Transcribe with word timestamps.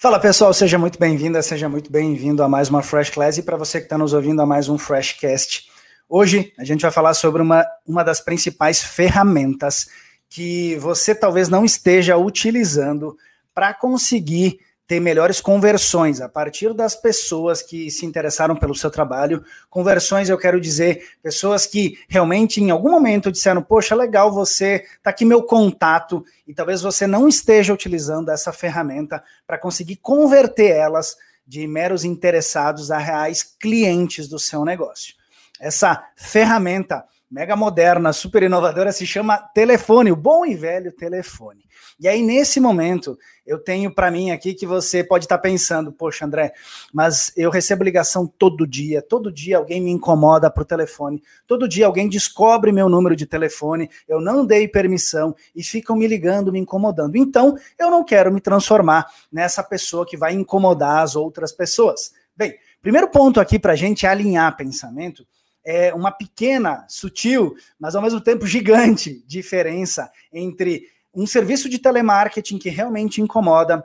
Fala 0.00 0.20
pessoal, 0.20 0.54
seja 0.54 0.78
muito 0.78 0.96
bem-vinda, 0.96 1.42
seja 1.42 1.68
muito 1.68 1.90
bem-vindo 1.90 2.40
a 2.44 2.48
mais 2.48 2.68
uma 2.68 2.84
Fresh 2.84 3.10
Class 3.10 3.36
e 3.36 3.42
para 3.42 3.56
você 3.56 3.80
que 3.80 3.86
está 3.86 3.98
nos 3.98 4.12
ouvindo 4.12 4.40
a 4.40 4.46
mais 4.46 4.68
um 4.68 4.78
Freshcast. 4.78 5.68
Hoje 6.08 6.52
a 6.56 6.64
gente 6.64 6.82
vai 6.82 6.92
falar 6.92 7.14
sobre 7.14 7.42
uma, 7.42 7.66
uma 7.84 8.04
das 8.04 8.20
principais 8.20 8.80
ferramentas 8.80 9.88
que 10.30 10.76
você 10.76 11.16
talvez 11.16 11.48
não 11.48 11.64
esteja 11.64 12.16
utilizando 12.16 13.18
para 13.52 13.74
conseguir 13.74 14.60
ter 14.88 15.00
melhores 15.00 15.38
conversões 15.38 16.18
a 16.18 16.30
partir 16.30 16.72
das 16.72 16.96
pessoas 16.96 17.60
que 17.60 17.90
se 17.90 18.06
interessaram 18.06 18.56
pelo 18.56 18.74
seu 18.74 18.90
trabalho. 18.90 19.44
Conversões, 19.68 20.30
eu 20.30 20.38
quero 20.38 20.58
dizer, 20.58 21.06
pessoas 21.22 21.66
que 21.66 21.98
realmente 22.08 22.58
em 22.62 22.70
algum 22.70 22.90
momento 22.90 23.30
disseram: 23.30 23.62
Poxa, 23.62 23.94
legal, 23.94 24.32
você 24.32 24.86
tá 25.02 25.10
aqui 25.10 25.26
meu 25.26 25.42
contato, 25.42 26.24
e 26.46 26.54
talvez 26.54 26.80
você 26.80 27.06
não 27.06 27.28
esteja 27.28 27.74
utilizando 27.74 28.30
essa 28.30 28.50
ferramenta 28.50 29.22
para 29.46 29.58
conseguir 29.58 29.96
converter 29.96 30.70
elas 30.70 31.18
de 31.46 31.66
meros 31.66 32.02
interessados 32.02 32.90
a 32.90 32.96
reais 32.96 33.42
clientes 33.42 34.26
do 34.26 34.38
seu 34.38 34.64
negócio. 34.64 35.14
Essa 35.60 36.02
ferramenta 36.16 37.04
mega 37.30 37.54
moderna, 37.54 38.12
super 38.12 38.42
inovadora, 38.42 38.90
se 38.90 39.06
chama 39.06 39.36
telefone, 39.54 40.10
o 40.10 40.16
bom 40.16 40.46
e 40.46 40.54
velho 40.54 40.90
telefone. 40.92 41.68
E 42.00 42.08
aí, 42.08 42.22
nesse 42.22 42.60
momento, 42.60 43.18
eu 43.44 43.58
tenho 43.58 43.92
para 43.92 44.10
mim 44.10 44.30
aqui 44.30 44.54
que 44.54 44.66
você 44.66 45.02
pode 45.04 45.24
estar 45.24 45.36
tá 45.36 45.42
pensando, 45.42 45.92
poxa, 45.92 46.24
André, 46.24 46.52
mas 46.92 47.32
eu 47.36 47.50
recebo 47.50 47.84
ligação 47.84 48.26
todo 48.26 48.66
dia, 48.66 49.02
todo 49.02 49.32
dia 49.32 49.58
alguém 49.58 49.80
me 49.80 49.90
incomoda 49.90 50.50
para 50.50 50.62
o 50.62 50.66
telefone, 50.66 51.22
todo 51.46 51.68
dia 51.68 51.86
alguém 51.86 52.08
descobre 52.08 52.72
meu 52.72 52.88
número 52.88 53.16
de 53.16 53.26
telefone, 53.26 53.90
eu 54.06 54.20
não 54.20 54.46
dei 54.46 54.68
permissão 54.68 55.34
e 55.54 55.62
ficam 55.62 55.96
me 55.96 56.06
ligando, 56.06 56.52
me 56.52 56.58
incomodando. 56.58 57.16
Então, 57.16 57.56
eu 57.78 57.90
não 57.90 58.04
quero 58.04 58.32
me 58.32 58.40
transformar 58.40 59.06
nessa 59.30 59.62
pessoa 59.62 60.06
que 60.06 60.16
vai 60.16 60.34
incomodar 60.34 61.02
as 61.02 61.16
outras 61.16 61.52
pessoas. 61.52 62.12
Bem, 62.36 62.54
primeiro 62.80 63.08
ponto 63.08 63.40
aqui 63.40 63.58
para 63.58 63.74
gente 63.74 64.06
alinhar 64.06 64.56
pensamento 64.56 65.26
é 65.70 65.92
uma 65.92 66.10
pequena, 66.10 66.86
sutil, 66.88 67.54
mas 67.78 67.94
ao 67.94 68.00
mesmo 68.00 68.22
tempo 68.22 68.46
gigante 68.46 69.22
diferença 69.26 70.10
entre 70.32 70.88
um 71.14 71.26
serviço 71.26 71.68
de 71.68 71.78
telemarketing 71.78 72.56
que 72.56 72.70
realmente 72.70 73.20
incomoda, 73.20 73.84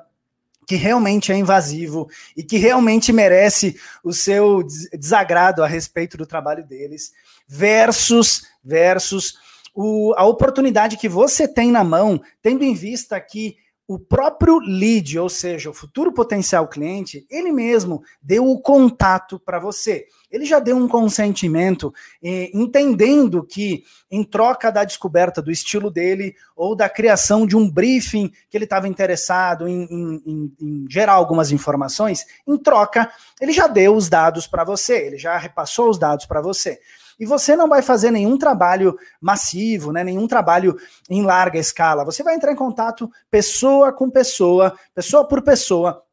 que 0.65 0.75
realmente 0.75 1.33
é 1.33 1.35
invasivo 1.35 2.09
e 2.37 2.41
que 2.41 2.55
realmente 2.55 3.11
merece 3.11 3.77
o 4.01 4.13
seu 4.13 4.65
desagrado 4.97 5.61
a 5.61 5.67
respeito 5.67 6.15
do 6.15 6.25
trabalho 6.25 6.65
deles, 6.65 7.11
versus 7.45 8.47
versus 8.63 9.37
o, 9.75 10.13
a 10.15 10.25
oportunidade 10.25 10.95
que 10.95 11.09
você 11.09 11.49
tem 11.49 11.69
na 11.69 11.83
mão, 11.83 12.21
tendo 12.41 12.63
em 12.63 12.73
vista 12.73 13.19
que 13.19 13.57
o 13.87 13.99
próprio 13.99 14.59
lead, 14.59 15.19
ou 15.19 15.27
seja, 15.27 15.69
o 15.69 15.73
futuro 15.73 16.13
potencial 16.13 16.67
cliente, 16.67 17.25
ele 17.29 17.51
mesmo 17.51 18.01
deu 18.21 18.49
o 18.49 18.61
contato 18.61 19.37
para 19.39 19.59
você. 19.59 20.05
Ele 20.31 20.45
já 20.45 20.59
deu 20.59 20.77
um 20.77 20.87
consentimento, 20.87 21.93
eh, 22.23 22.49
entendendo 22.53 23.43
que, 23.43 23.83
em 24.09 24.23
troca 24.23 24.71
da 24.71 24.85
descoberta 24.85 25.41
do 25.41 25.51
estilo 25.51 25.91
dele 25.91 26.33
ou 26.55 26.75
da 26.75 26.87
criação 26.87 27.45
de 27.45 27.57
um 27.57 27.69
briefing 27.69 28.31
que 28.49 28.57
ele 28.57 28.63
estava 28.63 28.87
interessado 28.87 29.67
em, 29.67 29.83
em, 29.83 30.23
em, 30.25 30.53
em, 30.61 30.85
gerar 30.89 31.13
algumas 31.13 31.51
informações, 31.51 32.25
em 32.47 32.57
troca, 32.57 33.11
ele 33.39 33.51
já 33.51 33.67
deu 33.67 33.95
os 33.95 34.09
dados 34.09 34.47
para 34.47 34.63
você, 34.63 35.05
ele 35.05 35.17
já 35.17 35.37
repassou 35.37 35.89
os 35.89 35.99
dados 35.99 36.25
para 36.25 36.41
você 36.41 36.79
e 37.19 37.25
você 37.25 37.55
não 37.55 37.67
vai 37.67 37.81
fazer 37.81 38.11
nenhum 38.11 38.37
trabalho 38.37 38.97
massivo, 39.19 39.91
né, 39.91 40.03
nenhum 40.03 40.27
trabalho 40.27 40.77
em 41.09 41.23
larga 41.23 41.59
escala. 41.59 42.05
Você 42.05 42.23
vai 42.23 42.35
entrar 42.35 42.51
em 42.51 42.55
contato 42.55 43.09
pessoa 43.29 43.91
com 43.91 44.09
pessoa, 44.09 44.77
pessoa 44.93 45.27
por 45.27 45.41
pessoa, 45.41 46.03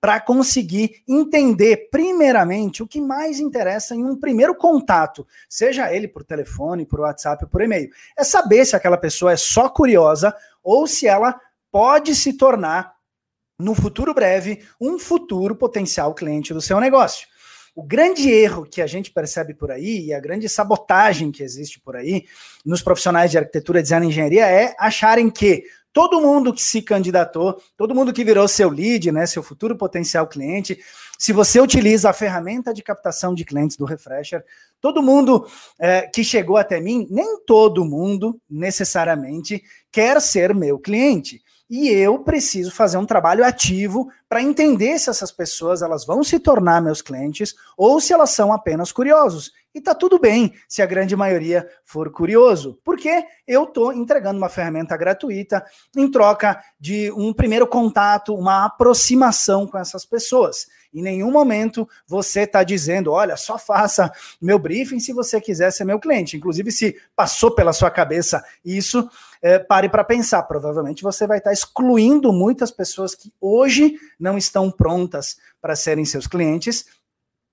para 0.00 0.20
conseguir 0.20 1.02
entender, 1.08 1.88
primeiramente, 1.90 2.82
o 2.82 2.86
que 2.86 3.00
mais 3.00 3.40
interessa 3.40 3.94
em 3.94 4.04
um 4.04 4.16
primeiro 4.16 4.54
contato, 4.54 5.26
seja 5.48 5.92
ele 5.92 6.08
por 6.08 6.24
telefone, 6.24 6.84
por 6.84 7.00
WhatsApp, 7.00 7.46
por 7.46 7.62
e-mail. 7.62 7.90
É 8.16 8.24
saber 8.24 8.64
se 8.64 8.76
aquela 8.76 8.96
pessoa 8.96 9.32
é 9.32 9.36
só 9.36 9.68
curiosa 9.68 10.34
ou 10.62 10.86
se 10.86 11.06
ela 11.06 11.38
pode 11.70 12.14
se 12.14 12.34
tornar, 12.34 12.94
no 13.58 13.74
futuro 13.74 14.12
breve, 14.12 14.64
um 14.80 14.98
futuro 14.98 15.54
potencial 15.54 16.12
cliente 16.14 16.52
do 16.52 16.60
seu 16.60 16.80
negócio. 16.80 17.26
O 17.74 17.82
grande 17.82 18.30
erro 18.30 18.64
que 18.64 18.80
a 18.80 18.86
gente 18.86 19.10
percebe 19.10 19.52
por 19.52 19.70
aí 19.72 20.06
e 20.06 20.14
a 20.14 20.20
grande 20.20 20.48
sabotagem 20.48 21.32
que 21.32 21.42
existe 21.42 21.80
por 21.80 21.96
aí 21.96 22.24
nos 22.64 22.80
profissionais 22.80 23.32
de 23.32 23.38
arquitetura, 23.38 23.82
design 23.82 24.06
e 24.06 24.10
engenharia 24.10 24.46
é 24.46 24.76
acharem 24.78 25.28
que 25.28 25.64
todo 25.92 26.20
mundo 26.20 26.52
que 26.52 26.62
se 26.62 26.82
candidatou, 26.82 27.60
todo 27.76 27.94
mundo 27.94 28.12
que 28.12 28.24
virou 28.24 28.46
seu 28.46 28.68
lead, 28.68 29.10
né, 29.10 29.26
seu 29.26 29.42
futuro 29.42 29.76
potencial 29.76 30.26
cliente, 30.26 30.78
se 31.18 31.32
você 31.32 31.60
utiliza 31.60 32.10
a 32.10 32.12
ferramenta 32.12 32.72
de 32.72 32.82
captação 32.82 33.34
de 33.34 33.44
clientes 33.44 33.76
do 33.76 33.84
Refresher, 33.84 34.44
todo 34.80 35.02
mundo 35.02 35.46
é, 35.78 36.02
que 36.02 36.22
chegou 36.22 36.56
até 36.56 36.80
mim, 36.80 37.06
nem 37.10 37.40
todo 37.44 37.84
mundo 37.84 38.40
necessariamente 38.48 39.62
quer 39.90 40.20
ser 40.20 40.54
meu 40.54 40.78
cliente 40.78 41.42
e 41.68 41.88
eu 41.88 42.18
preciso 42.18 42.70
fazer 42.70 42.98
um 42.98 43.06
trabalho 43.06 43.44
ativo 43.44 44.10
para 44.28 44.42
entender 44.42 44.98
se 44.98 45.08
essas 45.08 45.32
pessoas 45.32 45.82
elas 45.82 46.04
vão 46.04 46.22
se 46.22 46.38
tornar 46.38 46.82
meus 46.82 47.00
clientes 47.00 47.54
ou 47.76 48.00
se 48.00 48.12
elas 48.12 48.30
são 48.30 48.52
apenas 48.52 48.92
curiosos. 48.92 49.52
E 49.74 49.80
tá 49.80 49.94
tudo 49.94 50.18
bem 50.20 50.54
se 50.68 50.82
a 50.82 50.86
grande 50.86 51.16
maioria 51.16 51.68
for 51.82 52.12
curioso, 52.12 52.78
porque 52.84 53.24
eu 53.46 53.66
tô 53.66 53.90
entregando 53.92 54.38
uma 54.38 54.48
ferramenta 54.48 54.96
gratuita 54.96 55.64
em 55.96 56.08
troca 56.08 56.62
de 56.78 57.10
um 57.12 57.32
primeiro 57.32 57.66
contato, 57.66 58.34
uma 58.34 58.66
aproximação 58.66 59.66
com 59.66 59.76
essas 59.76 60.04
pessoas. 60.04 60.66
Em 60.94 61.02
nenhum 61.02 61.32
momento 61.32 61.88
você 62.06 62.42
está 62.42 62.62
dizendo, 62.62 63.10
olha, 63.10 63.36
só 63.36 63.58
faça 63.58 64.12
meu 64.40 64.58
briefing 64.58 65.00
se 65.00 65.12
você 65.12 65.40
quiser 65.40 65.72
ser 65.72 65.84
meu 65.84 65.98
cliente. 65.98 66.36
Inclusive, 66.36 66.70
se 66.70 66.96
passou 67.16 67.50
pela 67.50 67.72
sua 67.72 67.90
cabeça 67.90 68.44
isso, 68.64 69.08
é, 69.42 69.58
pare 69.58 69.88
para 69.88 70.04
pensar. 70.04 70.44
Provavelmente 70.44 71.02
você 71.02 71.26
vai 71.26 71.38
estar 71.38 71.50
tá 71.50 71.54
excluindo 71.54 72.32
muitas 72.32 72.70
pessoas 72.70 73.14
que 73.14 73.32
hoje 73.40 73.98
não 74.18 74.38
estão 74.38 74.70
prontas 74.70 75.36
para 75.60 75.74
serem 75.74 76.04
seus 76.04 76.28
clientes, 76.28 76.86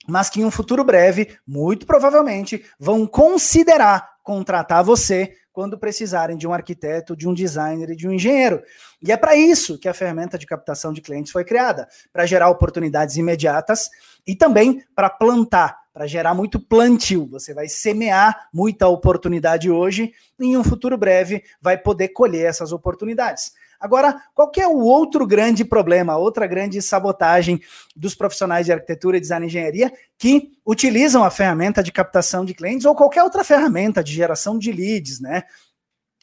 mas 0.08 0.30
que 0.30 0.42
em 0.42 0.46
um 0.46 0.52
futuro 0.52 0.84
breve, 0.84 1.36
muito 1.46 1.86
provavelmente, 1.86 2.64
vão 2.80 3.08
considerar 3.08 4.11
contratar 4.24 4.84
você 4.84 5.34
quando 5.52 5.78
precisarem 5.78 6.38
de 6.38 6.48
um 6.48 6.54
arquiteto, 6.54 7.16
de 7.16 7.28
um 7.28 7.34
designer 7.34 7.90
e 7.90 7.96
de 7.96 8.08
um 8.08 8.12
engenheiro. 8.12 8.62
E 9.02 9.12
é 9.12 9.18
para 9.18 9.36
isso 9.36 9.78
que 9.78 9.90
a 9.90 9.94
ferramenta 9.94 10.38
de 10.38 10.46
captação 10.46 10.94
de 10.94 11.02
clientes 11.02 11.32
foi 11.32 11.44
criada 11.44 11.88
para 12.12 12.26
gerar 12.26 12.50
oportunidades 12.50 13.18
imediatas 13.18 13.90
e 14.26 14.36
também 14.36 14.84
para 14.96 15.10
plantar, 15.10 15.78
para 15.94 16.08
gerar 16.08 16.34
muito 16.34 16.60
plantio. 16.60 17.28
Você 17.32 17.54
vai 17.54 17.68
semear 17.68 18.48
muita 18.54 18.88
oportunidade 18.88 19.70
hoje 19.70 20.14
e 20.40 20.46
em 20.46 20.58
um 20.58 20.64
futuro 20.64 20.98
breve 20.98 21.44
vai 21.62 21.78
poder 21.78 22.10
colher 22.10 22.46
essas 22.46 22.72
oportunidades. 22.72 23.52
Agora, 23.82 24.22
qual 24.36 24.52
é 24.60 24.68
o 24.68 24.78
outro 24.78 25.26
grande 25.26 25.66
problema, 25.66 26.16
outra 26.16 26.46
grande 26.46 26.82
sabotagem 26.82 27.60
dos 27.96 28.14
profissionais 28.14 28.68
de 28.68 28.72
arquitetura, 28.72 29.20
design 29.20 29.46
e 29.46 29.48
engenharia 29.48 29.92
que 30.18 30.52
utilizam 30.66 31.24
a 31.24 31.32
ferramenta 31.32 31.82
de 31.82 31.92
captação 31.92 32.46
de 32.46 32.54
clientes 32.54 32.86
ou 32.86 32.96
qualquer 32.96 33.24
outra 33.24 33.44
ferramenta 33.44 34.04
de 34.04 34.14
geração 34.14 34.60
de 34.60 34.72
leads, 34.72 35.20
né? 35.20 35.44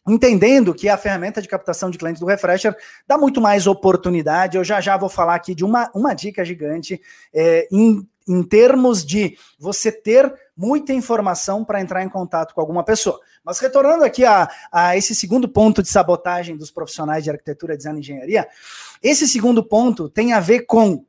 entendendo 0.07 0.75
que 0.75 0.89
a 0.89 0.97
ferramenta 0.97 1.43
de 1.43 1.49
captação 1.49 1.91
de 1.91 1.99
clientes 1.99 2.21
do 2.21 2.27
Refresher 2.27 2.75
dá 3.07 3.19
muito 3.19 3.41
mais 3.41 3.67
oportunidade. 3.67 4.57
Eu 4.57 4.65
já 4.65 4.81
já 4.81 4.97
vou 4.97 5.09
falar 5.09 5.35
aqui 5.35 5.55
de 5.55 5.65
uma, 5.65 5.91
uma 5.95 6.15
dica 6.15 6.45
gigante 6.45 7.01
é, 7.35 7.69
em, 7.71 8.09
em 8.29 8.43
termos 8.43 9.05
de 9.05 9.39
você 9.59 9.91
ter 9.91 10.33
muita 10.57 10.93
informação 10.93 11.65
para 11.65 11.81
entrar 11.81 12.03
em 12.03 12.09
contato 12.09 12.55
com 12.55 12.61
alguma 12.61 12.85
pessoa. 12.85 13.19
Mas 13.45 13.59
retornando 13.59 14.05
aqui 14.05 14.25
a, 14.25 14.49
a 14.71 14.97
esse 14.97 15.15
segundo 15.15 15.49
ponto 15.49 15.83
de 15.83 15.89
sabotagem 15.89 16.57
dos 16.57 16.71
profissionais 16.71 17.25
de 17.25 17.31
arquitetura, 17.31 17.77
design 17.77 17.99
e 17.99 18.01
engenharia, 18.01 18.49
esse 19.03 19.27
segundo 19.27 19.65
ponto 19.65 20.09
tem 20.09 20.33
a 20.33 20.41
ver 20.41 20.67
com 20.67 21.05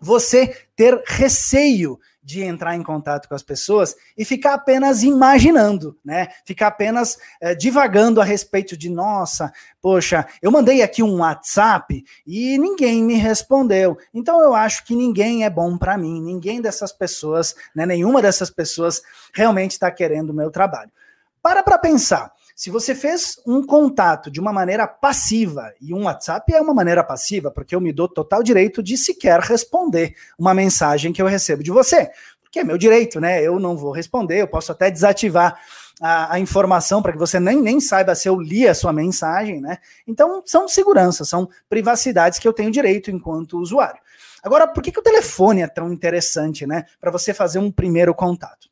você 0.00 0.56
ter 0.76 1.00
receio 1.06 1.98
de 2.22 2.42
entrar 2.42 2.76
em 2.76 2.82
contato 2.82 3.28
com 3.28 3.34
as 3.34 3.42
pessoas 3.42 3.96
e 4.16 4.24
ficar 4.24 4.54
apenas 4.54 5.02
imaginando, 5.02 5.98
né? 6.04 6.28
Ficar 6.44 6.68
apenas 6.68 7.18
é, 7.40 7.54
divagando 7.54 8.20
a 8.20 8.24
respeito 8.24 8.76
de, 8.76 8.88
nossa, 8.88 9.52
poxa, 9.80 10.26
eu 10.40 10.50
mandei 10.50 10.82
aqui 10.82 11.02
um 11.02 11.18
WhatsApp 11.18 12.04
e 12.24 12.56
ninguém 12.58 13.02
me 13.02 13.14
respondeu. 13.14 13.98
Então 14.14 14.40
eu 14.40 14.54
acho 14.54 14.84
que 14.84 14.94
ninguém 14.94 15.44
é 15.44 15.50
bom 15.50 15.76
para 15.76 15.98
mim, 15.98 16.20
ninguém 16.20 16.60
dessas 16.60 16.92
pessoas, 16.92 17.56
né, 17.74 17.84
nenhuma 17.84 18.22
dessas 18.22 18.50
pessoas 18.50 19.02
realmente 19.34 19.72
está 19.72 19.90
querendo 19.90 20.30
o 20.30 20.34
meu 20.34 20.50
trabalho. 20.50 20.90
Para 21.42 21.62
para 21.62 21.76
pensar. 21.76 22.30
Se 22.54 22.70
você 22.70 22.94
fez 22.94 23.40
um 23.46 23.64
contato 23.64 24.30
de 24.30 24.40
uma 24.40 24.52
maneira 24.52 24.86
passiva, 24.86 25.72
e 25.80 25.94
um 25.94 26.04
WhatsApp 26.04 26.52
é 26.54 26.60
uma 26.60 26.74
maneira 26.74 27.02
passiva, 27.02 27.50
porque 27.50 27.74
eu 27.74 27.80
me 27.80 27.92
dou 27.92 28.08
total 28.08 28.42
direito 28.42 28.82
de 28.82 28.96
sequer 28.96 29.40
responder 29.40 30.14
uma 30.38 30.54
mensagem 30.54 31.12
que 31.12 31.22
eu 31.22 31.26
recebo 31.26 31.62
de 31.62 31.70
você, 31.70 32.10
porque 32.42 32.60
é 32.60 32.64
meu 32.64 32.76
direito, 32.76 33.18
né? 33.18 33.42
Eu 33.42 33.58
não 33.58 33.76
vou 33.76 33.92
responder, 33.92 34.40
eu 34.40 34.46
posso 34.48 34.72
até 34.72 34.90
desativar 34.90 35.58
a, 36.00 36.34
a 36.34 36.38
informação 36.38 37.00
para 37.00 37.12
que 37.12 37.18
você 37.18 37.40
nem, 37.40 37.62
nem 37.62 37.80
saiba 37.80 38.14
se 38.14 38.28
eu 38.28 38.38
li 38.38 38.68
a 38.68 38.74
sua 38.74 38.92
mensagem, 38.92 39.60
né? 39.60 39.78
Então, 40.06 40.42
são 40.44 40.68
seguranças, 40.68 41.28
são 41.28 41.48
privacidades 41.68 42.38
que 42.38 42.46
eu 42.46 42.52
tenho 42.52 42.70
direito 42.70 43.10
enquanto 43.10 43.58
usuário. 43.58 44.00
Agora, 44.42 44.66
por 44.66 44.82
que, 44.82 44.90
que 44.90 44.98
o 44.98 45.02
telefone 45.02 45.62
é 45.62 45.68
tão 45.68 45.92
interessante, 45.92 46.66
né? 46.66 46.84
Para 47.00 47.10
você 47.10 47.32
fazer 47.32 47.58
um 47.58 47.70
primeiro 47.70 48.14
contato? 48.14 48.68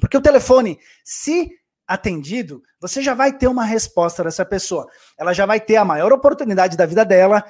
Porque 0.00 0.16
o 0.16 0.22
telefone, 0.22 0.78
se 1.04 1.50
atendido, 1.86 2.62
você 2.80 3.02
já 3.02 3.14
vai 3.14 3.32
ter 3.32 3.46
uma 3.46 3.64
resposta 3.64 4.24
dessa 4.24 4.44
pessoa. 4.44 4.86
Ela 5.18 5.32
já 5.32 5.46
vai 5.46 5.60
ter 5.60 5.76
a 5.76 5.84
maior 5.84 6.12
oportunidade 6.12 6.76
da 6.76 6.86
vida 6.86 7.04
dela 7.04 7.44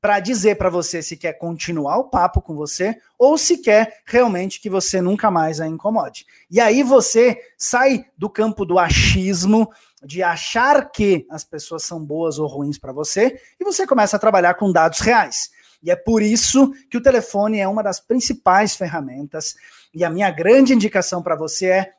para 0.00 0.18
dizer 0.18 0.56
para 0.56 0.70
você 0.70 1.02
se 1.02 1.16
quer 1.16 1.34
continuar 1.34 1.98
o 1.98 2.08
papo 2.08 2.40
com 2.40 2.54
você 2.54 2.96
ou 3.18 3.36
se 3.36 3.58
quer 3.58 4.00
realmente 4.06 4.60
que 4.60 4.70
você 4.70 5.00
nunca 5.00 5.30
mais 5.30 5.60
a 5.60 5.66
incomode. 5.66 6.24
E 6.50 6.58
aí 6.58 6.82
você 6.82 7.38
sai 7.58 8.06
do 8.16 8.30
campo 8.30 8.64
do 8.64 8.78
achismo, 8.78 9.70
de 10.02 10.22
achar 10.22 10.90
que 10.90 11.26
as 11.30 11.44
pessoas 11.44 11.84
são 11.84 12.02
boas 12.02 12.38
ou 12.38 12.46
ruins 12.46 12.78
para 12.78 12.92
você, 12.92 13.38
e 13.60 13.64
você 13.64 13.86
começa 13.86 14.16
a 14.16 14.20
trabalhar 14.20 14.54
com 14.54 14.72
dados 14.72 15.00
reais. 15.00 15.50
E 15.82 15.90
é 15.90 15.96
por 15.96 16.22
isso 16.22 16.72
que 16.90 16.96
o 16.96 17.02
telefone 17.02 17.58
é 17.58 17.68
uma 17.68 17.82
das 17.82 18.00
principais 18.00 18.74
ferramentas. 18.74 19.54
E 19.94 20.04
a 20.04 20.10
minha 20.10 20.30
grande 20.30 20.74
indicação 20.74 21.22
para 21.22 21.36
você 21.36 21.66
é 21.66 21.92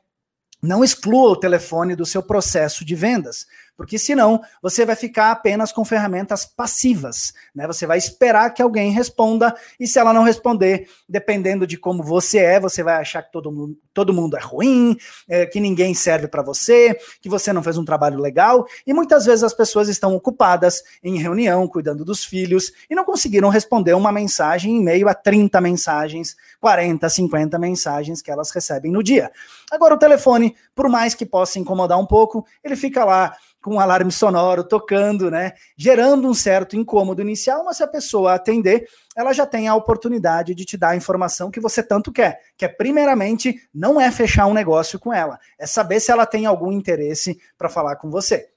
não 0.62 0.84
exclua 0.84 1.30
o 1.30 1.36
telefone 1.36 1.96
do 1.96 2.06
seu 2.06 2.22
processo 2.22 2.84
de 2.84 2.94
vendas, 2.94 3.46
porque 3.76 3.98
senão 3.98 4.40
você 4.62 4.84
vai 4.84 4.94
ficar 4.94 5.30
apenas 5.30 5.72
com 5.72 5.84
ferramentas 5.84 6.44
passivas, 6.44 7.32
né? 7.54 7.66
Você 7.66 7.86
vai 7.86 7.98
esperar 7.98 8.50
que 8.50 8.62
alguém 8.62 8.92
responda 8.92 9.54
e 9.78 9.86
se 9.86 9.98
ela 9.98 10.12
não 10.12 10.22
responder, 10.22 10.88
dependendo 11.08 11.66
de 11.66 11.76
como 11.76 12.02
você 12.02 12.38
é, 12.38 12.60
você 12.60 12.82
vai 12.82 12.94
achar 12.94 13.22
que 13.22 13.32
todo 13.32 13.50
mundo, 13.50 13.76
todo 13.92 14.12
mundo 14.12 14.36
é 14.36 14.40
ruim, 14.40 14.96
é, 15.28 15.46
que 15.46 15.60
ninguém 15.60 15.94
serve 15.94 16.28
para 16.28 16.42
você, 16.42 16.96
que 17.20 17.28
você 17.28 17.52
não 17.52 17.62
fez 17.62 17.78
um 17.78 17.84
trabalho 17.84 18.20
legal 18.20 18.66
e 18.86 18.92
muitas 18.92 19.24
vezes 19.26 19.42
as 19.42 19.54
pessoas 19.54 19.88
estão 19.88 20.14
ocupadas 20.14 20.82
em 21.02 21.18
reunião, 21.18 21.66
cuidando 21.66 22.04
dos 22.04 22.24
filhos 22.24 22.72
e 22.88 22.94
não 22.94 23.04
conseguiram 23.04 23.48
responder 23.48 23.94
uma 23.94 24.12
mensagem 24.12 24.76
em 24.76 24.82
meio 24.82 25.08
a 25.08 25.14
30 25.14 25.60
mensagens, 25.60 26.36
40, 26.60 27.08
50 27.08 27.58
mensagens 27.58 28.22
que 28.22 28.30
elas 28.30 28.50
recebem 28.50 28.92
no 28.92 29.02
dia. 29.02 29.30
Agora 29.70 29.94
o 29.94 29.98
telefone, 29.98 30.54
por 30.74 30.88
mais 30.88 31.14
que 31.14 31.24
possa 31.24 31.58
incomodar 31.58 31.98
um 31.98 32.06
pouco, 32.06 32.46
ele 32.62 32.76
fica 32.76 33.04
lá 33.04 33.34
com 33.62 33.76
um 33.76 33.80
alarme 33.80 34.10
sonoro 34.10 34.64
tocando, 34.64 35.30
né? 35.30 35.52
Gerando 35.76 36.28
um 36.28 36.34
certo 36.34 36.76
incômodo 36.76 37.22
inicial, 37.22 37.64
mas 37.64 37.76
se 37.76 37.82
a 37.82 37.86
pessoa 37.86 38.34
atender, 38.34 38.88
ela 39.16 39.32
já 39.32 39.46
tem 39.46 39.68
a 39.68 39.74
oportunidade 39.74 40.54
de 40.54 40.64
te 40.64 40.76
dar 40.76 40.90
a 40.90 40.96
informação 40.96 41.50
que 41.50 41.60
você 41.60 41.82
tanto 41.82 42.12
quer. 42.12 42.40
Que 42.56 42.64
é, 42.64 42.68
primeiramente, 42.68 43.60
não 43.72 44.00
é 44.00 44.10
fechar 44.10 44.46
um 44.46 44.54
negócio 44.54 44.98
com 44.98 45.12
ela, 45.12 45.38
é 45.58 45.66
saber 45.66 46.00
se 46.00 46.10
ela 46.10 46.26
tem 46.26 46.44
algum 46.44 46.72
interesse 46.72 47.38
para 47.56 47.68
falar 47.68 47.96
com 47.96 48.10
você. 48.10 48.48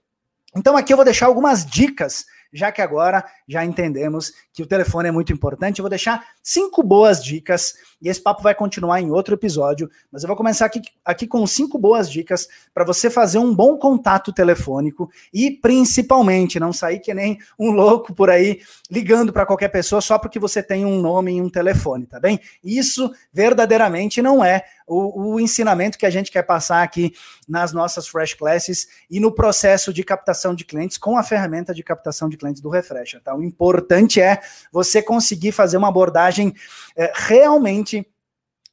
Então, 0.56 0.75
aqui 0.75 0.92
eu 0.92 0.98
vou 0.98 1.06
deixar 1.06 1.28
algumas 1.28 1.66
dicas 1.66 2.25
já 2.56 2.72
que 2.72 2.81
agora 2.81 3.24
já 3.48 3.66
entendemos 3.66 4.31
que 4.54 4.63
o 4.63 4.66
telefone 4.66 5.10
é 5.10 5.12
muito 5.12 5.34
importante, 5.34 5.80
eu 5.80 5.84
vou 5.84 5.90
deixar 5.90 6.25
cinco 6.42 6.81
boas 6.81 7.24
dicas 7.24 7.74
e 8.02 8.07
esse 8.07 8.22
papo 8.22 8.42
vai 8.42 8.56
continuar 8.56 9.02
em 9.02 9.12
outro 9.12 9.34
episódio, 9.36 9.90
mas 10.12 10.24
eu 10.24 10.28
vou 10.28 10.38
começar 10.38 10.66
aqui, 10.66 10.81
aqui 11.04 11.28
com 11.28 11.46
cinco 11.46 11.78
boas 11.78 12.10
dicas 12.10 12.48
para 12.74 12.86
você 12.86 13.10
fazer 13.10 13.40
um 13.40 13.54
bom 13.54 13.78
contato 13.78 14.31
telefônico 14.31 15.12
e 15.34 15.52
principalmente 15.52 16.60
não 16.60 16.72
sair 16.72 17.00
que 17.00 17.13
nem 17.13 17.38
um 17.60 17.72
louco 17.72 18.13
por 18.13 18.30
aí 18.30 18.62
ligando 18.90 19.34
para 19.34 19.46
qualquer 19.46 19.69
pessoa 19.69 20.00
só 20.00 20.18
porque 20.18 20.40
você 20.40 20.63
tem 20.63 20.86
um 20.86 21.01
nome 21.01 21.34
e 21.34 21.42
um 21.42 21.50
telefone, 21.50 22.06
tá 22.06 22.19
bem? 22.19 22.40
Isso 22.63 23.12
verdadeiramente 23.34 24.22
não 24.22 24.44
é 24.44 24.63
o, 24.88 25.34
o, 25.34 25.40
ensinamento 25.40 25.98
que 25.98 26.06
a 26.06 26.10
gente 26.10 26.32
quer 26.32 26.44
passar 26.44 26.84
aqui 26.84 27.14
nas 27.48 27.72
nossas 27.74 28.08
Fresh 28.08 28.34
Classes 28.34 28.88
e 29.10 29.20
no 29.20 29.32
processo 29.32 29.94
de 29.94 30.04
captação 30.04 30.54
de 30.54 30.64
clientes 30.64 30.98
com 30.98 31.18
a 31.18 31.24
ferramenta 31.24 31.74
de 31.74 31.84
captação 31.84 32.30
de 32.30 32.38
clientes 32.38 32.62
do 32.62 32.70
Refresher. 32.70 33.22
Tá? 33.22 33.36
O 33.36 33.44
importante 33.44 34.22
é 34.22 34.40
você 34.72 35.02
conseguir 35.02 35.52
fazer 35.52 35.78
uma 35.78 35.88
abordagem 35.88 36.54
é, 36.96 37.12
realmente 37.16 38.08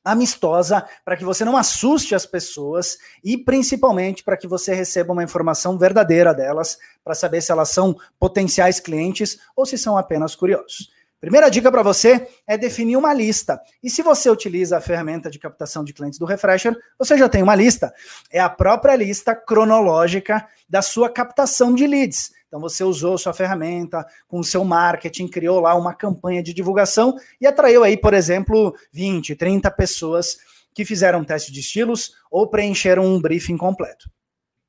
amistosa 0.05 0.85
para 1.05 1.17
que 1.17 1.25
você 1.25 1.45
não 1.45 1.57
assuste 1.57 2.15
as 2.15 2.27
pessoas 2.27 2.99
e 3.23 3.39
principalmente 3.39 4.25
para 4.25 4.37
que 4.37 4.49
você 4.49 4.75
receba 4.75 5.13
uma 5.13 5.23
informação 5.23 5.79
verdadeira 5.79 6.35
delas 6.35 6.77
para 7.05 7.15
saber 7.15 7.41
se 7.41 7.53
elas 7.53 7.69
são 7.69 7.97
potenciais 8.19 8.81
clientes 8.81 9.39
ou 9.55 9.65
se 9.65 9.79
são 9.79 9.97
apenas 9.97 10.35
curiosos. 10.35 10.91
Primeira 11.23 11.49
dica 11.49 11.71
para 11.71 11.85
você 11.85 12.27
é 12.49 12.59
definir 12.59 12.97
uma 12.97 13.15
lista. 13.15 13.61
E 13.81 13.89
se 13.89 14.03
você 14.03 14.29
utiliza 14.29 14.77
a 14.77 14.81
ferramenta 14.81 15.31
de 15.31 15.39
captação 15.39 15.85
de 15.85 15.93
clientes 15.93 16.19
do 16.19 16.25
Refresher, 16.25 16.77
você 16.99 17.17
já 17.17 17.29
tem 17.29 17.45
uma 17.45 17.55
lista. 17.55 17.95
É 18.29 18.41
a 18.41 18.51
própria 18.51 18.97
lista 18.97 19.33
cronológica 19.33 20.45
da 20.69 20.83
sua 20.83 21.09
captação 21.09 21.77
de 21.77 21.87
leads. 21.87 22.33
Então 22.49 22.59
você 22.59 22.83
usou 22.83 23.17
sua 23.17 23.33
ferramenta 23.33 24.05
com 24.27 24.41
o 24.41 24.45
seu 24.45 24.65
marketing, 24.65 25.29
criou 25.29 25.61
lá 25.61 25.77
uma 25.77 25.95
campanha 25.95 26.43
de 26.43 26.53
divulgação 26.53 27.15
e 27.41 27.47
atraiu 27.47 27.85
aí, 27.85 27.97
por 27.97 28.15
exemplo, 28.15 28.75
20, 28.91 29.37
30 29.37 29.71
pessoas 29.71 30.39
que 30.75 30.85
fizeram 30.85 31.23
teste 31.23 31.53
de 31.53 31.61
estilos 31.61 32.15
ou 32.33 32.49
preencheram 32.49 33.07
um 33.07 33.21
briefing 33.21 33.57
completo. 33.57 34.11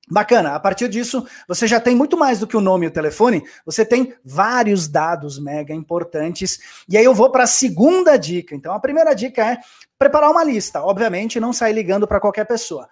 Bacana, 0.10 0.54
a 0.54 0.60
partir 0.60 0.90
disso, 0.90 1.26
você 1.48 1.66
já 1.66 1.80
tem 1.80 1.96
muito 1.96 2.18
mais 2.18 2.40
do 2.40 2.46
que 2.46 2.58
o 2.58 2.62
nome 2.62 2.86
e 2.86 2.90
o 2.90 2.92
telefone, 2.92 3.42
você 3.66 3.86
tem 3.86 4.14
vários 4.24 4.88
dados 4.88 5.40
mega 5.40 5.74
importantes. 5.74 6.60
E 6.90 6.98
aí 6.98 7.06
eu 7.06 7.14
vou 7.14 7.32
para 7.32 7.46
a 7.46 7.48
segunda 7.48 8.18
dica. 8.18 8.54
Então, 8.54 8.74
a 8.74 8.80
primeira 8.80 9.14
dica 9.14 9.46
é 9.46 9.58
preparar 9.98 10.30
uma 10.30 10.44
lista, 10.44 10.82
obviamente, 10.84 11.40
não 11.40 11.54
sair 11.54 11.74
ligando 11.74 12.06
para 12.06 12.20
qualquer 12.20 12.46
pessoa. 12.46 12.90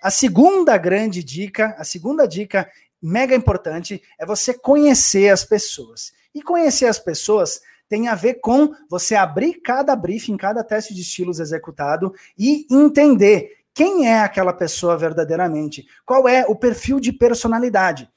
A 0.00 0.10
segunda 0.10 0.76
grande 0.76 1.22
dica, 1.22 1.74
a 1.78 1.84
segunda 1.84 2.26
dica 2.26 2.70
mega 3.02 3.34
importante 3.34 4.00
é 4.16 4.24
você 4.24 4.54
conhecer 4.54 5.30
as 5.30 5.44
pessoas. 5.44 6.12
E 6.32 6.40
conhecer 6.42 6.86
as 6.86 6.98
pessoas 6.98 7.60
tem 7.88 8.08
a 8.08 8.14
ver 8.14 8.34
com 8.34 8.72
você 8.88 9.14
abrir 9.14 9.60
cada 9.60 9.94
briefing, 9.94 10.36
cada 10.36 10.64
teste 10.64 10.94
de 10.94 11.02
estilos 11.02 11.40
executado 11.40 12.14
e 12.38 12.66
entender 12.70 13.61
quem 13.74 14.08
é 14.08 14.20
aquela 14.20 14.52
pessoa 14.52 14.96
verdadeiramente? 14.96 15.86
Qual 16.04 16.28
é 16.28 16.44
o 16.46 16.54
perfil 16.54 17.00
de 17.00 17.12
personalidade? 17.12 18.08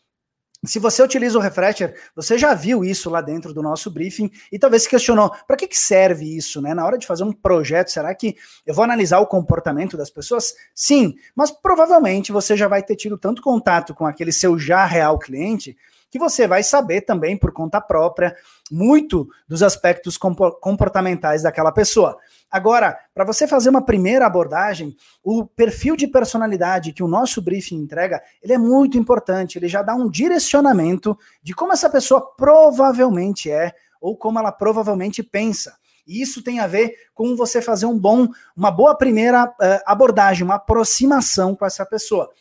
Se 0.66 0.80
você 0.80 1.04
utiliza 1.04 1.38
o 1.38 1.42
Refresher, 1.42 1.96
você 2.16 2.38
já 2.38 2.54
viu 2.54 2.84
isso 2.84 3.10
lá 3.10 3.22
dentro 3.22 3.54
do 3.54 3.62
nosso 3.62 3.92
briefing 3.92 4.32
e 4.52 4.58
talvez 4.58 4.84
se 4.84 4.90
questionou, 4.90 5.32
para 5.46 5.56
que, 5.56 5.68
que 5.68 5.78
serve 5.78 6.36
isso, 6.36 6.62
né? 6.62 6.74
Na 6.74 6.86
hora 6.86 6.98
de 6.98 7.06
fazer 7.06 7.24
um 7.24 7.32
projeto, 7.32 7.92
será 7.92 8.14
que 8.16 8.36
eu 8.66 8.74
vou 8.74 8.84
analisar 8.84 9.20
o 9.20 9.28
comportamento 9.28 9.96
das 9.96 10.10
pessoas? 10.10 10.54
Sim, 10.74 11.16
mas 11.36 11.52
provavelmente 11.52 12.32
você 12.32 12.58
já 12.58 12.68
vai 12.68 12.82
ter 12.82 12.96
tido 12.96 13.18
tanto 13.18 13.42
contato 13.42 13.94
com 13.94 14.06
aquele 14.06 14.32
seu 14.32 14.58
já 14.58 14.86
real 14.86 15.20
cliente 15.20 15.78
que 16.16 16.20
você 16.20 16.48
vai 16.48 16.64
saber 16.64 17.02
também 17.02 17.36
por 17.36 17.52
conta 17.52 17.82
própria 17.82 18.34
muito 18.72 19.28
dos 19.46 19.62
aspectos 19.62 20.18
comportamentais 20.18 21.44
daquela 21.44 21.74
pessoa. 21.74 22.18
Agora, 22.50 22.98
para 23.14 23.26
você 23.26 23.46
fazer 23.46 23.70
uma 23.70 23.84
primeira 23.84 24.26
abordagem, 24.26 24.96
o 25.22 25.46
perfil 25.46 25.98
de 25.98 26.08
personalidade 26.08 26.94
que 26.94 27.04
o 27.04 27.08
nosso 27.08 27.42
briefing 27.42 27.76
entrega, 27.76 28.24
ele 28.42 28.54
é 28.54 28.58
muito 28.58 28.98
importante, 28.98 29.58
ele 29.58 29.68
já 29.68 29.82
dá 29.82 29.94
um 29.94 30.10
direcionamento 30.10 31.20
de 31.44 31.54
como 31.54 31.74
essa 31.74 31.90
pessoa 31.90 32.34
provavelmente 32.38 33.52
é 33.52 33.74
ou 34.00 34.16
como 34.16 34.40
ela 34.40 34.54
provavelmente 34.54 35.22
pensa. 35.22 35.76
E 36.08 36.22
isso 36.22 36.42
tem 36.42 36.62
a 36.62 36.68
ver 36.68 36.96
com 37.14 37.36
você 37.36 37.62
fazer 37.62 37.88
um 37.88 38.00
bom, 38.00 38.26
uma 38.56 38.72
boa 38.72 38.98
primeira 38.98 39.44
uh, 39.48 39.82
abordagem, 39.86 40.46
uma 40.46 40.56
aproximação 40.56 41.54
com 41.54 41.66
essa 41.66 41.86
pessoa. 41.86 42.32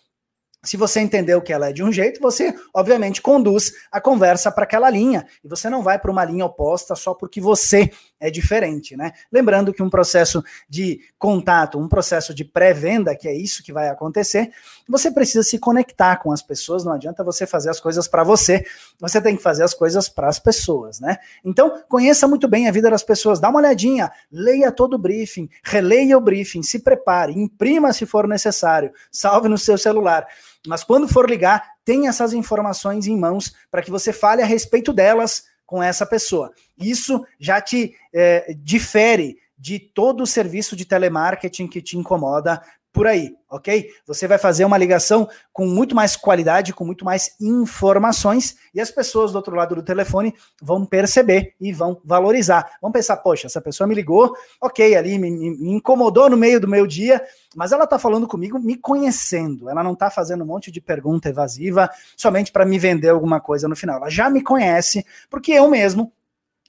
Se 0.64 0.76
você 0.76 1.00
entendeu 1.00 1.40
que 1.42 1.52
ela 1.52 1.68
é 1.68 1.73
de 1.73 1.83
um 1.83 1.92
jeito, 1.92 2.21
você, 2.21 2.54
obviamente, 2.73 3.21
conduz 3.21 3.73
a 3.92 4.00
conversa 4.00 4.50
para 4.50 4.64
aquela 4.64 4.88
linha. 4.90 5.26
E 5.44 5.49
você 5.49 5.68
não 5.68 5.83
vai 5.83 5.99
para 5.99 6.11
uma 6.11 6.25
linha 6.25 6.47
oposta 6.47 6.94
só 6.94 7.14
porque 7.14 7.40
você 7.40 7.90
é 8.18 8.30
diferente, 8.30 8.97
né? 8.97 9.12
Lembrando 9.30 9.73
que 9.73 9.83
um 9.83 9.90
processo 9.90 10.42
de 10.68 11.00
contato, 11.18 11.78
um 11.78 11.88
processo 11.88 12.35
de 12.35 12.44
pré-venda, 12.44 13.14
que 13.14 13.28
é 13.28 13.35
isso 13.35 13.62
que 13.62 13.73
vai 13.73 13.88
acontecer, 13.88 14.50
você 14.88 15.11
precisa 15.11 15.42
se 15.42 15.59
conectar 15.59 16.16
com 16.16 16.33
as 16.33 16.40
pessoas. 16.40 16.85
Não 16.85 16.92
adianta 16.92 17.23
você 17.23 17.47
fazer 17.47 17.71
as 17.71 17.78
coisas 17.78 18.09
para 18.09 18.25
você, 18.25 18.64
você 18.99 19.21
tem 19.21 19.37
que 19.37 19.42
fazer 19.42 19.62
as 19.62 19.75
coisas 19.75 20.09
para 20.09 20.28
as 20.28 20.38
pessoas, 20.38 21.00
né? 21.00 21.18
Então, 21.44 21.83
conheça 21.88 22.26
muito 22.26 22.49
bem 22.49 22.66
a 22.66 22.73
vida 22.73 22.90
das 22.90 23.02
pessoas, 23.02 23.38
dá 23.38 23.50
uma 23.50 23.59
olhadinha, 23.59 24.11
leia 24.33 24.73
todo 24.73 24.94
o 24.94 24.99
briefing, 24.99 25.49
releia 25.62 26.16
o 26.16 26.21
briefing, 26.21 26.62
se 26.62 26.78
prepare, 26.78 27.38
imprima 27.38 27.92
se 27.92 28.06
for 28.06 28.26
necessário, 28.26 28.90
salve 29.11 29.49
no 29.49 29.59
seu 29.59 29.76
celular. 29.76 30.26
Mas 30.66 30.83
quando 30.83 31.09
for 31.09 31.28
ligar, 31.28 31.75
tenha 31.85 32.09
essas 32.09 32.33
informações 32.33 33.06
em 33.06 33.16
mãos 33.16 33.54
para 33.71 33.83
que 33.83 33.90
você 33.90 34.12
fale 34.12 34.42
a 34.42 34.47
respeito 34.47 34.92
delas 34.92 35.44
com 35.66 35.83
essa 35.83 36.06
pessoa. 36.06 36.52
Isso 36.78 37.25
já 37.38 37.61
te 37.61 37.94
é, 38.12 38.54
difere 38.59 39.37
de 39.59 39.78
todo 39.78 40.23
o 40.23 40.26
serviço 40.26 40.76
de 40.76 40.85
telemarketing 40.85 41.66
que 41.66 41.80
te 41.80 41.97
incomoda 41.97 42.62
por 42.94 43.08
aí, 43.08 43.34
ok? 43.50 43.90
Você 44.06 44.28
vai 44.28 44.38
fazer 44.38 44.64
uma 44.64 44.78
ligação 44.78 45.28
com 45.52 45.66
muito 45.66 45.96
mais 45.96 46.14
qualidade, 46.14 46.72
com 46.72 46.84
muito 46.84 47.04
mais 47.04 47.34
informações, 47.40 48.56
e 48.72 48.80
as 48.80 48.88
pessoas 48.88 49.32
do 49.32 49.34
outro 49.34 49.56
lado 49.56 49.74
do 49.74 49.82
telefone 49.82 50.32
vão 50.62 50.86
perceber 50.86 51.54
e 51.60 51.72
vão 51.72 52.00
valorizar. 52.04 52.78
Vão 52.80 52.92
pensar, 52.92 53.16
poxa, 53.16 53.48
essa 53.48 53.60
pessoa 53.60 53.88
me 53.88 53.96
ligou, 53.96 54.32
ok, 54.62 54.94
ali 54.94 55.18
me, 55.18 55.28
me 55.28 55.72
incomodou 55.72 56.30
no 56.30 56.36
meio 56.36 56.60
do 56.60 56.68
meu 56.68 56.86
dia, 56.86 57.20
mas 57.56 57.72
ela 57.72 57.84
tá 57.84 57.98
falando 57.98 58.28
comigo 58.28 58.60
me 58.60 58.76
conhecendo. 58.76 59.68
Ela 59.68 59.82
não 59.82 59.96
tá 59.96 60.08
fazendo 60.08 60.44
um 60.44 60.46
monte 60.46 60.70
de 60.70 60.80
pergunta 60.80 61.28
evasiva 61.28 61.90
somente 62.16 62.52
para 62.52 62.64
me 62.64 62.78
vender 62.78 63.08
alguma 63.08 63.40
coisa 63.40 63.66
no 63.66 63.74
final. 63.74 63.96
Ela 63.96 64.08
já 64.08 64.30
me 64.30 64.40
conhece, 64.40 65.04
porque 65.28 65.50
eu 65.50 65.68
mesmo 65.68 66.12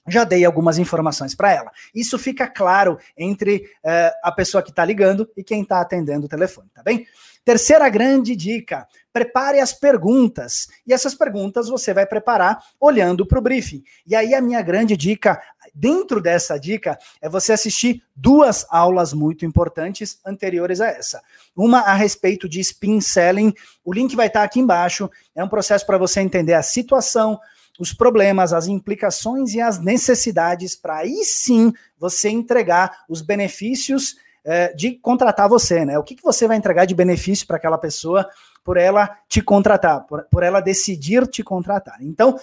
já 0.08 0.24
dei 0.24 0.44
algumas 0.44 0.78
informações 0.78 1.34
para 1.34 1.52
ela. 1.52 1.70
Isso 1.94 2.18
fica 2.18 2.46
claro 2.46 2.98
entre 3.16 3.68
uh, 3.84 4.12
a 4.22 4.32
pessoa 4.32 4.62
que 4.62 4.70
está 4.70 4.84
ligando 4.84 5.28
e 5.36 5.42
quem 5.42 5.62
está 5.62 5.80
atendendo 5.80 6.26
o 6.26 6.28
telefone, 6.28 6.68
tá 6.74 6.82
bem? 6.82 7.06
Terceira 7.46 7.88
grande 7.88 8.34
dica: 8.34 8.88
prepare 9.12 9.60
as 9.60 9.72
perguntas. 9.72 10.66
E 10.84 10.92
essas 10.92 11.14
perguntas 11.14 11.68
você 11.68 11.94
vai 11.94 12.04
preparar 12.04 12.58
olhando 12.80 13.24
para 13.24 13.38
o 13.38 13.40
briefing. 13.40 13.84
E 14.04 14.16
aí 14.16 14.34
a 14.34 14.40
minha 14.40 14.60
grande 14.62 14.96
dica, 14.96 15.40
dentro 15.72 16.20
dessa 16.20 16.58
dica, 16.58 16.98
é 17.22 17.28
você 17.28 17.52
assistir 17.52 18.02
duas 18.16 18.66
aulas 18.68 19.12
muito 19.12 19.46
importantes 19.46 20.18
anteriores 20.26 20.80
a 20.80 20.88
essa. 20.88 21.22
Uma 21.54 21.82
a 21.82 21.94
respeito 21.94 22.48
de 22.48 22.58
spin 22.58 23.00
selling. 23.00 23.54
O 23.84 23.92
link 23.92 24.16
vai 24.16 24.26
estar 24.26 24.40
tá 24.40 24.44
aqui 24.44 24.58
embaixo. 24.58 25.08
É 25.32 25.44
um 25.44 25.48
processo 25.48 25.86
para 25.86 25.98
você 25.98 26.20
entender 26.20 26.54
a 26.54 26.64
situação, 26.64 27.38
os 27.78 27.92
problemas, 27.92 28.52
as 28.52 28.66
implicações 28.66 29.54
e 29.54 29.60
as 29.60 29.78
necessidades 29.78 30.74
para 30.74 30.98
aí 30.98 31.24
sim 31.24 31.72
você 31.98 32.28
entregar 32.28 33.04
os 33.08 33.22
benefícios 33.22 34.16
é, 34.44 34.72
de 34.72 34.92
contratar 34.92 35.48
você, 35.48 35.84
né? 35.84 35.98
O 35.98 36.04
que, 36.04 36.14
que 36.14 36.22
você 36.22 36.46
vai 36.46 36.56
entregar 36.56 36.84
de 36.84 36.94
benefício 36.94 37.46
para 37.46 37.56
aquela 37.56 37.78
pessoa 37.78 38.28
por 38.64 38.76
ela 38.76 39.16
te 39.28 39.40
contratar, 39.40 40.06
por, 40.06 40.24
por 40.24 40.42
ela 40.42 40.60
decidir 40.60 41.26
te 41.26 41.42
contratar. 41.42 41.98
Então, 42.00 42.38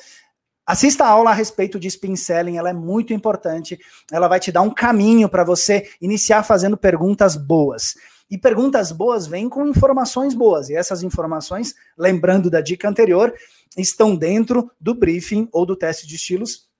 Assista 0.65 1.03
a 1.03 1.09
aula 1.09 1.31
a 1.31 1.33
respeito 1.33 1.77
de 1.77 1.89
spin 1.89 2.15
selling, 2.15 2.57
ela 2.57 2.69
é 2.69 2.73
muito 2.73 3.13
importante. 3.13 3.77
Ela 4.09 4.29
vai 4.29 4.39
te 4.39 4.49
dar 4.49 4.61
um 4.61 4.69
caminho 4.69 5.27
para 5.27 5.43
você 5.43 5.89
iniciar 5.99 6.41
fazendo 6.43 6.77
perguntas 6.77 7.35
boas. 7.35 7.95
E 8.31 8.37
perguntas 8.37 8.89
boas 8.89 9.27
vêm 9.27 9.49
com 9.49 9.67
informações 9.67 10.33
boas. 10.33 10.69
E 10.69 10.75
essas 10.75 11.03
informações, 11.03 11.75
lembrando 11.97 12.49
da 12.49 12.61
dica 12.61 12.87
anterior, 12.87 13.33
estão 13.77 14.15
dentro 14.15 14.71
do 14.79 14.93
briefing 14.93 15.47
ou 15.51 15.65
do 15.65 15.75
teste 15.75 16.07
de 16.07 16.15
estilos 16.15 16.71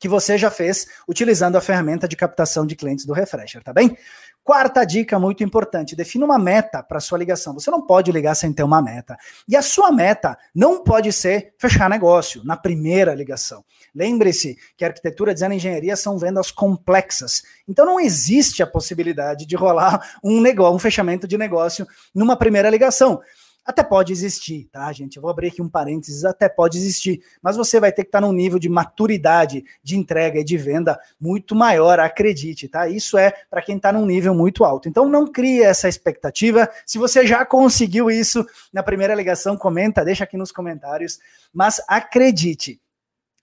que 0.00 0.08
você 0.08 0.38
já 0.38 0.50
fez 0.50 0.86
utilizando 1.06 1.56
a 1.56 1.60
ferramenta 1.60 2.08
de 2.08 2.16
captação 2.16 2.64
de 2.64 2.74
clientes 2.74 3.04
do 3.04 3.12
Refresher, 3.12 3.62
tá 3.62 3.72
bem? 3.72 3.96
Quarta 4.42 4.84
dica 4.84 5.18
muito 5.18 5.44
importante: 5.44 5.94
defina 5.94 6.24
uma 6.24 6.38
meta 6.38 6.82
para 6.82 6.98
sua 6.98 7.18
ligação. 7.18 7.52
Você 7.52 7.70
não 7.70 7.86
pode 7.86 8.10
ligar 8.10 8.34
sem 8.34 8.52
ter 8.52 8.62
uma 8.62 8.80
meta. 8.80 9.16
E 9.46 9.54
a 9.54 9.60
sua 9.60 9.92
meta 9.92 10.36
não 10.54 10.82
pode 10.82 11.12
ser 11.12 11.52
fechar 11.58 11.90
negócio 11.90 12.42
na 12.42 12.56
primeira 12.56 13.14
ligação. 13.14 13.62
Lembre-se 13.94 14.56
que 14.76 14.84
arquitetura, 14.84 15.34
design 15.34 15.54
e 15.54 15.58
engenharia 15.58 15.94
são 15.94 16.18
vendas 16.18 16.50
complexas. 16.50 17.42
Então 17.68 17.84
não 17.84 18.00
existe 18.00 18.62
a 18.62 18.66
possibilidade 18.66 19.44
de 19.44 19.56
rolar 19.56 20.18
um 20.24 20.40
negócio, 20.40 20.74
um 20.74 20.78
fechamento 20.78 21.28
de 21.28 21.36
negócio 21.36 21.86
numa 22.14 22.36
primeira 22.36 22.70
ligação. 22.70 23.20
Até 23.64 23.82
pode 23.82 24.12
existir, 24.12 24.68
tá, 24.72 24.90
gente? 24.92 25.16
Eu 25.16 25.22
vou 25.22 25.30
abrir 25.30 25.48
aqui 25.48 25.60
um 25.60 25.68
parênteses, 25.68 26.24
até 26.24 26.48
pode 26.48 26.78
existir, 26.78 27.22
mas 27.42 27.56
você 27.56 27.78
vai 27.78 27.92
ter 27.92 28.02
que 28.02 28.08
estar 28.08 28.20
num 28.20 28.32
nível 28.32 28.58
de 28.58 28.68
maturidade 28.68 29.64
de 29.82 29.96
entrega 29.96 30.40
e 30.40 30.44
de 30.44 30.56
venda 30.56 30.98
muito 31.20 31.54
maior, 31.54 32.00
acredite, 32.00 32.68
tá? 32.68 32.88
Isso 32.88 33.18
é 33.18 33.32
para 33.50 33.62
quem 33.62 33.76
está 33.76 33.92
num 33.92 34.06
nível 34.06 34.34
muito 34.34 34.64
alto. 34.64 34.88
Então 34.88 35.08
não 35.08 35.26
crie 35.26 35.62
essa 35.62 35.88
expectativa. 35.88 36.68
Se 36.86 36.98
você 36.98 37.26
já 37.26 37.44
conseguiu 37.44 38.10
isso 38.10 38.44
na 38.72 38.82
primeira 38.82 39.14
ligação, 39.14 39.56
comenta, 39.56 40.04
deixa 40.04 40.24
aqui 40.24 40.36
nos 40.36 40.50
comentários, 40.50 41.18
mas 41.52 41.82
acredite, 41.86 42.80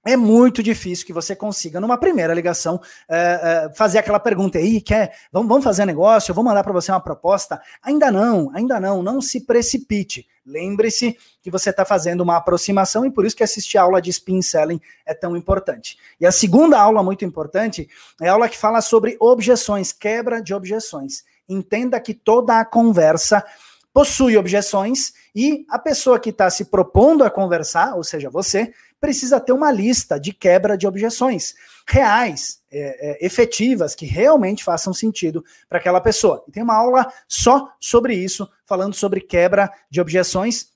é 0.07 0.15
muito 0.15 0.63
difícil 0.63 1.05
que 1.05 1.11
você 1.11 1.35
consiga, 1.35 1.81
numa 1.81 1.97
primeira 1.97 2.33
ligação, 2.33 2.79
é, 3.09 3.65
é, 3.67 3.75
fazer 3.75 3.97
aquela 3.97 4.21
pergunta 4.21 4.57
aí, 4.57 4.79
quer, 4.79 5.13
vamos, 5.33 5.49
vamos 5.49 5.65
fazer 5.65 5.83
negócio, 5.83 6.31
eu 6.31 6.35
vou 6.35 6.45
mandar 6.45 6.63
para 6.63 6.71
você 6.71 6.89
uma 6.93 7.01
proposta. 7.01 7.61
Ainda 7.83 8.09
não, 8.09 8.49
ainda 8.55 8.79
não, 8.79 9.03
não 9.03 9.19
se 9.19 9.41
precipite. 9.41 10.25
Lembre-se 10.45 11.17
que 11.41 11.51
você 11.51 11.71
está 11.71 11.83
fazendo 11.83 12.21
uma 12.21 12.37
aproximação 12.37 13.05
e 13.05 13.11
por 13.11 13.25
isso 13.25 13.35
que 13.35 13.43
assistir 13.43 13.77
a 13.77 13.81
aula 13.81 14.01
de 14.01 14.09
spin 14.09 14.41
selling 14.41 14.79
é 15.05 15.13
tão 15.13 15.35
importante. 15.35 15.97
E 16.21 16.25
a 16.25 16.31
segunda 16.31 16.79
aula 16.79 17.03
muito 17.03 17.25
importante 17.25 17.89
é 18.21 18.29
a 18.29 18.31
aula 18.31 18.47
que 18.47 18.57
fala 18.57 18.79
sobre 18.79 19.17
objeções, 19.19 19.91
quebra 19.91 20.41
de 20.41 20.53
objeções. 20.53 21.25
Entenda 21.49 21.99
que 21.99 22.13
toda 22.13 22.61
a 22.61 22.63
conversa 22.63 23.43
possui 23.97 24.37
objeções 24.37 25.11
e 25.33 25.65
a 25.67 25.79
pessoa 25.79 26.19
que 26.19 26.29
está 26.29 26.51
se 26.51 26.65
propondo 26.65 27.23
a 27.23 27.31
conversar, 27.31 27.95
ou 27.95 28.03
seja, 28.03 28.29
você, 28.29 28.71
precisa 28.99 29.39
ter 29.39 29.53
uma 29.53 29.71
lista 29.71 30.19
de 30.19 30.31
quebra 30.31 30.77
de 30.77 30.85
objeções 30.85 31.55
reais, 31.89 32.59
é, 32.71 32.79
é, 33.23 33.25
efetivas, 33.25 33.95
que 33.95 34.05
realmente 34.05 34.63
façam 34.63 34.93
sentido 34.93 35.43
para 35.67 35.79
aquela 35.79 35.99
pessoa. 35.99 36.43
E 36.47 36.51
tem 36.51 36.61
uma 36.61 36.75
aula 36.75 37.11
só 37.27 37.73
sobre 37.79 38.13
isso, 38.13 38.47
falando 38.67 38.93
sobre 38.93 39.19
quebra 39.19 39.67
de 39.89 39.99
objeções, 39.99 40.67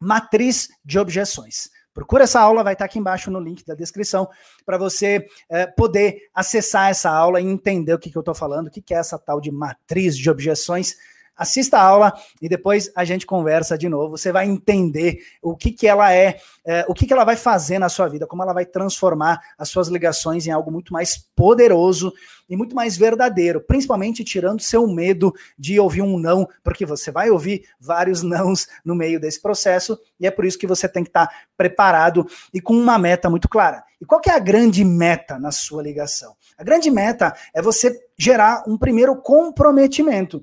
matriz 0.00 0.68
de 0.84 0.98
objeções. 0.98 1.70
Procura 1.94 2.24
essa 2.24 2.40
aula, 2.40 2.64
vai 2.64 2.72
estar 2.72 2.86
aqui 2.86 2.98
embaixo 2.98 3.30
no 3.30 3.38
link 3.38 3.64
da 3.64 3.76
descrição, 3.76 4.28
para 4.64 4.76
você 4.76 5.24
é, 5.48 5.68
poder 5.68 6.18
acessar 6.34 6.90
essa 6.90 7.10
aula 7.10 7.40
e 7.40 7.44
entender 7.44 7.94
o 7.94 7.98
que, 7.98 8.10
que 8.10 8.18
eu 8.18 8.22
estou 8.22 8.34
falando, 8.34 8.66
o 8.66 8.70
que, 8.72 8.82
que 8.82 8.92
é 8.92 8.98
essa 8.98 9.16
tal 9.16 9.40
de 9.40 9.52
matriz 9.52 10.18
de 10.18 10.28
objeções 10.28 10.96
assista 11.36 11.78
a 11.78 11.82
aula 11.82 12.14
e 12.40 12.48
depois 12.48 12.90
a 12.96 13.04
gente 13.04 13.26
conversa 13.26 13.76
de 13.76 13.88
novo. 13.88 14.16
Você 14.16 14.32
vai 14.32 14.46
entender 14.46 15.18
o 15.42 15.56
que, 15.56 15.70
que 15.70 15.86
ela 15.86 16.12
é, 16.12 16.38
é, 16.64 16.84
o 16.88 16.94
que, 16.94 17.06
que 17.06 17.12
ela 17.12 17.24
vai 17.24 17.36
fazer 17.36 17.78
na 17.78 17.88
sua 17.88 18.08
vida, 18.08 18.26
como 18.26 18.42
ela 18.42 18.52
vai 18.52 18.64
transformar 18.64 19.40
as 19.58 19.68
suas 19.68 19.88
ligações 19.88 20.46
em 20.46 20.50
algo 20.50 20.70
muito 20.70 20.92
mais 20.92 21.16
poderoso 21.34 22.12
e 22.48 22.56
muito 22.56 22.74
mais 22.74 22.96
verdadeiro, 22.96 23.60
principalmente 23.60 24.24
tirando 24.24 24.60
seu 24.60 24.86
medo 24.86 25.34
de 25.58 25.78
ouvir 25.78 26.02
um 26.02 26.18
não, 26.18 26.48
porque 26.62 26.86
você 26.86 27.10
vai 27.10 27.30
ouvir 27.30 27.64
vários 27.78 28.22
nãos 28.22 28.68
no 28.84 28.94
meio 28.94 29.20
desse 29.20 29.40
processo 29.40 29.98
e 30.18 30.26
é 30.26 30.30
por 30.30 30.44
isso 30.44 30.58
que 30.58 30.66
você 30.66 30.88
tem 30.88 31.02
que 31.02 31.10
estar 31.10 31.28
preparado 31.56 32.26
e 32.54 32.60
com 32.60 32.74
uma 32.74 32.98
meta 32.98 33.28
muito 33.28 33.48
clara. 33.48 33.82
E 34.00 34.04
qual 34.04 34.20
que 34.20 34.30
é 34.30 34.34
a 34.34 34.38
grande 34.38 34.84
meta 34.84 35.38
na 35.38 35.50
sua 35.50 35.82
ligação? 35.82 36.34
A 36.56 36.62
grande 36.62 36.90
meta 36.90 37.34
é 37.54 37.62
você 37.62 37.98
gerar 38.16 38.64
um 38.66 38.78
primeiro 38.78 39.16
comprometimento 39.16 40.42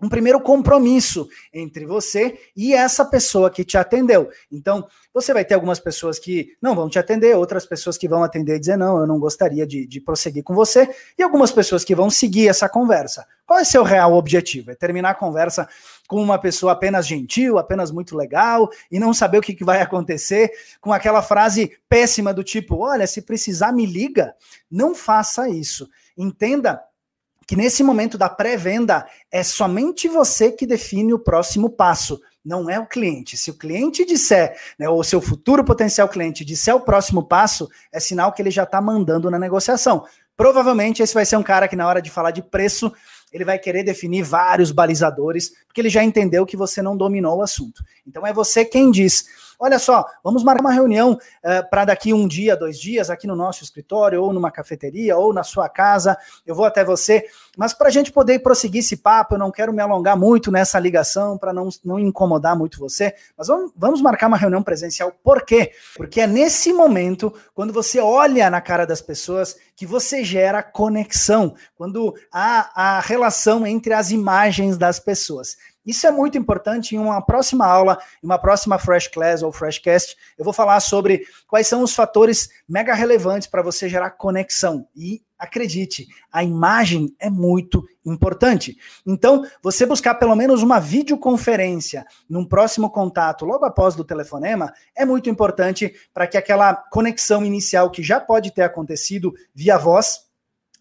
um 0.00 0.08
primeiro 0.08 0.40
compromisso 0.40 1.28
entre 1.52 1.84
você 1.84 2.38
e 2.56 2.72
essa 2.72 3.04
pessoa 3.04 3.50
que 3.50 3.64
te 3.64 3.76
atendeu. 3.76 4.30
Então, 4.50 4.86
você 5.12 5.32
vai 5.32 5.44
ter 5.44 5.54
algumas 5.54 5.80
pessoas 5.80 6.18
que 6.18 6.56
não 6.62 6.74
vão 6.74 6.88
te 6.88 6.98
atender, 6.98 7.36
outras 7.36 7.66
pessoas 7.66 7.98
que 7.98 8.08
vão 8.08 8.22
atender 8.22 8.56
e 8.56 8.60
dizer, 8.60 8.76
não, 8.76 9.00
eu 9.00 9.06
não 9.06 9.18
gostaria 9.18 9.66
de, 9.66 9.86
de 9.86 10.00
prosseguir 10.00 10.44
com 10.44 10.54
você, 10.54 10.88
e 11.18 11.22
algumas 11.22 11.50
pessoas 11.50 11.84
que 11.84 11.94
vão 11.94 12.08
seguir 12.08 12.48
essa 12.48 12.68
conversa. 12.68 13.26
Qual 13.44 13.58
é 13.58 13.64
seu 13.64 13.82
real 13.82 14.12
objetivo? 14.12 14.70
É 14.70 14.74
terminar 14.74 15.10
a 15.10 15.14
conversa 15.14 15.68
com 16.06 16.22
uma 16.22 16.38
pessoa 16.38 16.72
apenas 16.72 17.06
gentil, 17.06 17.58
apenas 17.58 17.90
muito 17.90 18.16
legal, 18.16 18.68
e 18.90 19.00
não 19.00 19.12
saber 19.12 19.38
o 19.38 19.42
que, 19.42 19.54
que 19.54 19.64
vai 19.64 19.80
acontecer, 19.80 20.52
com 20.80 20.92
aquela 20.92 21.22
frase 21.22 21.72
péssima 21.88 22.32
do 22.32 22.44
tipo: 22.44 22.76
olha, 22.76 23.06
se 23.06 23.22
precisar, 23.22 23.72
me 23.72 23.86
liga. 23.86 24.34
Não 24.70 24.94
faça 24.94 25.48
isso. 25.48 25.88
Entenda 26.16 26.80
que 27.48 27.56
nesse 27.56 27.82
momento 27.82 28.18
da 28.18 28.28
pré-venda 28.28 29.06
é 29.32 29.42
somente 29.42 30.06
você 30.06 30.52
que 30.52 30.66
define 30.66 31.14
o 31.14 31.18
próximo 31.18 31.70
passo, 31.70 32.20
não 32.44 32.68
é 32.68 32.78
o 32.78 32.86
cliente. 32.86 33.38
Se 33.38 33.50
o 33.50 33.56
cliente 33.56 34.04
disser, 34.04 34.54
né, 34.78 34.86
ou 34.86 35.02
seu 35.02 35.18
futuro 35.18 35.64
potencial 35.64 36.06
cliente 36.10 36.44
disser 36.44 36.76
o 36.76 36.82
próximo 36.82 37.26
passo, 37.26 37.66
é 37.90 37.98
sinal 37.98 38.32
que 38.32 38.42
ele 38.42 38.50
já 38.50 38.64
está 38.64 38.82
mandando 38.82 39.30
na 39.30 39.38
negociação. 39.38 40.04
Provavelmente 40.36 41.02
esse 41.02 41.14
vai 41.14 41.24
ser 41.24 41.38
um 41.38 41.42
cara 41.42 41.66
que 41.66 41.74
na 41.74 41.88
hora 41.88 42.02
de 42.02 42.10
falar 42.10 42.32
de 42.32 42.42
preço, 42.42 42.92
ele 43.32 43.46
vai 43.46 43.58
querer 43.58 43.82
definir 43.82 44.22
vários 44.22 44.70
balizadores, 44.70 45.50
porque 45.66 45.80
ele 45.80 45.88
já 45.88 46.04
entendeu 46.04 46.44
que 46.44 46.56
você 46.56 46.82
não 46.82 46.94
dominou 46.94 47.38
o 47.38 47.42
assunto. 47.42 47.82
Então 48.06 48.26
é 48.26 48.32
você 48.32 48.62
quem 48.62 48.90
diz 48.90 49.24
Olha 49.58 49.78
só, 49.78 50.06
vamos 50.22 50.44
marcar 50.44 50.60
uma 50.60 50.72
reunião 50.72 51.14
uh, 51.14 51.18
eh, 51.42 51.62
para 51.62 51.86
daqui 51.86 52.12
um 52.12 52.28
dia, 52.28 52.56
dois 52.56 52.78
dias, 52.78 53.10
aqui 53.10 53.26
no 53.26 53.34
nosso 53.34 53.64
escritório, 53.64 54.22
ou 54.22 54.32
numa 54.32 54.52
cafeteria, 54.52 55.16
ou 55.16 55.32
na 55.32 55.42
sua 55.42 55.68
casa. 55.68 56.16
Eu 56.46 56.54
vou 56.54 56.64
até 56.64 56.84
você. 56.84 57.24
Mas 57.56 57.74
para 57.74 57.88
a 57.88 57.90
gente 57.90 58.12
poder 58.12 58.38
prosseguir 58.38 58.80
esse 58.80 58.96
papo, 58.96 59.34
eu 59.34 59.38
não 59.38 59.50
quero 59.50 59.72
me 59.72 59.82
alongar 59.82 60.16
muito 60.16 60.52
nessa 60.52 60.78
ligação 60.78 61.36
para 61.36 61.52
não, 61.52 61.68
não 61.84 61.98
incomodar 61.98 62.56
muito 62.56 62.78
você. 62.78 63.12
Mas 63.36 63.48
vamos, 63.48 63.72
vamos 63.76 64.00
marcar 64.00 64.28
uma 64.28 64.36
reunião 64.36 64.62
presencial. 64.62 65.12
Por 65.24 65.44
quê? 65.44 65.72
Porque 65.96 66.20
é 66.20 66.26
nesse 66.26 66.72
momento, 66.72 67.34
quando 67.52 67.72
você 67.72 67.98
olha 67.98 68.48
na 68.48 68.60
cara 68.60 68.86
das 68.86 69.00
pessoas, 69.00 69.56
que 69.74 69.86
você 69.86 70.24
gera 70.24 70.62
conexão, 70.62 71.54
quando 71.76 72.14
há 72.32 72.70
a 72.74 73.00
relação 73.00 73.66
entre 73.66 73.92
as 73.92 74.10
imagens 74.10 74.78
das 74.78 75.00
pessoas. 75.00 75.56
Isso 75.88 76.06
é 76.06 76.10
muito 76.10 76.36
importante 76.36 76.94
em 76.94 76.98
uma 76.98 77.22
próxima 77.22 77.64
aula, 77.64 77.98
em 78.22 78.26
uma 78.26 78.38
próxima 78.38 78.78
Fresh 78.78 79.08
Class 79.08 79.42
ou 79.42 79.50
Freshcast, 79.50 80.14
eu 80.36 80.44
vou 80.44 80.52
falar 80.52 80.80
sobre 80.80 81.22
quais 81.46 81.66
são 81.66 81.82
os 81.82 81.94
fatores 81.94 82.50
mega 82.68 82.92
relevantes 82.92 83.48
para 83.48 83.62
você 83.62 83.88
gerar 83.88 84.10
conexão. 84.10 84.86
E 84.94 85.22
acredite, 85.38 86.06
a 86.30 86.44
imagem 86.44 87.16
é 87.18 87.30
muito 87.30 87.88
importante. 88.04 88.76
Então, 89.06 89.46
você 89.62 89.86
buscar 89.86 90.16
pelo 90.16 90.36
menos 90.36 90.62
uma 90.62 90.78
videoconferência 90.78 92.04
num 92.28 92.44
próximo 92.44 92.90
contato, 92.90 93.46
logo 93.46 93.64
após 93.64 93.94
do 93.94 94.04
telefonema, 94.04 94.70
é 94.94 95.06
muito 95.06 95.30
importante 95.30 95.94
para 96.12 96.26
que 96.26 96.36
aquela 96.36 96.74
conexão 96.74 97.46
inicial 97.46 97.90
que 97.90 98.02
já 98.02 98.20
pode 98.20 98.50
ter 98.50 98.62
acontecido 98.62 99.32
via 99.54 99.78
voz 99.78 100.27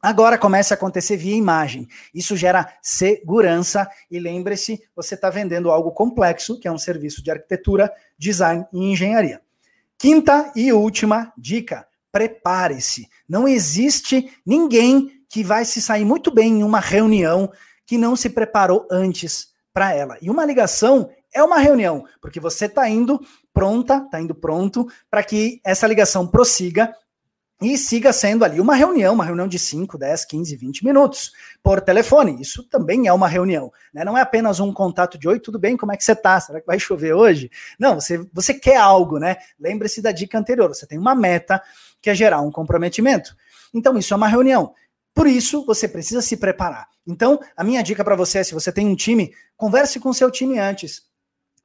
Agora 0.08 0.38
começa 0.38 0.74
a 0.74 0.78
acontecer 0.78 1.18
via 1.18 1.36
imagem. 1.36 1.86
Isso 2.16 2.38
gera 2.38 2.74
segurança 2.82 3.86
e 4.10 4.18
lembre-se, 4.18 4.82
você 4.96 5.16
está 5.16 5.30
vendendo 5.30 5.70
algo 5.70 5.92
complexo, 5.92 6.58
que 6.58 6.66
é 6.66 6.72
um 6.72 6.78
serviço 6.78 7.22
de 7.22 7.30
arquitetura, 7.30 7.92
design 8.18 8.66
e 8.72 8.86
engenharia. 8.86 9.42
Quinta 9.98 10.50
e 10.56 10.72
última 10.72 11.34
dica: 11.38 11.86
prepare-se. 12.10 13.10
Não 13.28 13.46
existe 13.50 14.32
ninguém 14.46 15.12
que 15.28 15.44
vai 15.44 15.66
se 15.66 15.82
sair 15.82 16.06
muito 16.06 16.34
bem 16.34 16.60
em 16.60 16.64
uma 16.64 16.80
reunião 16.80 17.52
que 17.86 17.98
não 17.98 18.16
se 18.16 18.30
preparou 18.30 18.88
antes 18.90 19.50
para 19.74 19.94
ela. 19.94 20.18
E 20.22 20.30
uma 20.30 20.46
ligação 20.46 21.10
é 21.34 21.44
uma 21.44 21.60
reunião, 21.60 22.06
porque 22.22 22.40
você 22.40 22.68
está 22.68 22.88
indo 22.88 23.20
pronta, 23.54 23.98
está 23.98 24.22
indo 24.22 24.34
pronto 24.34 24.88
para 25.12 25.22
que 25.22 25.60
essa 25.66 25.86
ligação 25.86 26.26
prossiga 26.26 26.96
e 27.62 27.76
siga 27.78 28.14
sendo 28.14 28.46
ali 28.46 28.62
uma 28.62 28.76
reunião, 28.76 29.16
uma 29.16 29.26
reunião 29.26 29.48
de 29.48 29.58
5, 29.58 29.98
10, 29.98 30.26
15, 30.26 30.56
20 30.56 30.86
minutos 30.86 31.32
por 31.64 31.82
telefone. 31.82 32.40
Isso 32.40 32.64
também 32.64 33.08
é 33.08 33.14
uma 33.14 33.28
reunião, 33.28 33.72
né? 33.92 34.06
Não 34.06 34.16
é 34.16 34.22
apenas 34.22 34.60
um 34.60 34.72
contato 34.72 35.18
de 35.18 35.28
oi, 35.28 35.40
tudo 35.40 35.58
bem, 35.58 35.76
como 35.76 35.92
é 35.92 35.98
que 35.98 36.04
você 36.04 36.16
tá? 36.16 36.40
Será 36.40 36.62
que 36.62 36.68
vai 36.68 36.80
chover 36.80 37.14
hoje? 37.14 37.50
Não, 37.80 38.00
você, 38.00 38.20
você 38.32 38.54
quer 38.54 38.78
algo, 38.78 39.18
né? 39.18 39.38
Lembre-se 39.60 40.02
da 40.02 40.12
dica 40.12 40.38
anterior, 40.38 40.68
você 40.70 40.86
tem 40.86 41.00
uma 41.00 41.16
meta 41.16 41.62
que 42.00 42.12
é 42.12 42.16
gerar 42.16 42.42
um 42.42 42.52
comprometimento. 42.52 43.36
Então, 43.74 43.98
isso 43.98 44.14
é 44.14 44.18
uma 44.18 44.28
reunião. 44.28 44.74
Por 45.16 45.26
isso, 45.26 45.66
você 45.66 45.88
precisa 45.88 46.22
se 46.22 46.38
preparar. 46.38 46.88
Então, 47.08 47.40
a 47.56 47.64
minha 47.64 47.82
dica 47.82 48.04
para 48.04 48.16
você 48.16 48.38
é: 48.38 48.44
se 48.44 48.54
você 48.54 48.72
tem 48.72 48.88
um 48.88 48.96
time, 48.96 49.34
converse 49.56 50.00
com 50.00 50.10
o 50.10 50.14
seu 50.14 50.30
time 50.30 50.60
antes 50.60 51.08